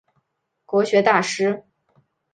[0.65, 1.63] 国学大师。